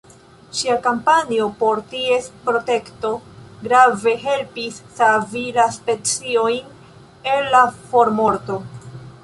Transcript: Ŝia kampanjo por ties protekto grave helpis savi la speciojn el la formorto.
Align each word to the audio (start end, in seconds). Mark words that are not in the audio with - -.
Ŝia 0.59 0.75
kampanjo 0.85 1.49
por 1.59 1.81
ties 1.91 2.29
protekto 2.47 3.11
grave 3.67 4.15
helpis 4.23 4.81
savi 4.99 5.47
la 5.61 5.69
speciojn 5.79 6.75
el 7.37 7.49
la 7.57 7.65
formorto. 7.95 8.61